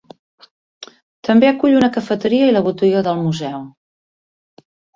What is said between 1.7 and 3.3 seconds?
una cafeteria i la botiga del